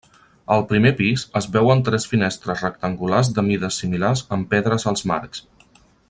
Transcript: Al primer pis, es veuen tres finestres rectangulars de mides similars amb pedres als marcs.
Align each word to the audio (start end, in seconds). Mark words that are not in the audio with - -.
Al 0.53 0.61
primer 0.69 0.91
pis, 1.01 1.25
es 1.39 1.47
veuen 1.57 1.83
tres 1.91 2.09
finestres 2.13 2.63
rectangulars 2.67 3.31
de 3.39 3.47
mides 3.53 3.81
similars 3.83 4.27
amb 4.39 4.49
pedres 4.55 4.87
als 4.93 5.05
marcs. 5.13 5.45